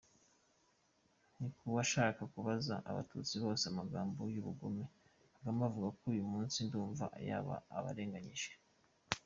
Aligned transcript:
Ntinkuwashaka 1.35 2.21
kubaza 2.33 2.75
abatutsi 2.89 3.35
bose 3.43 3.63
amagambo 3.71 4.21
y’ubugome 4.33 4.85
Kagame 5.33 5.61
avuga 5.69 5.89
uyu 6.09 6.23
munsi 6.31 6.57
ndumva 6.67 7.05
yaba 7.27 7.55
abarenganije. 7.77 8.51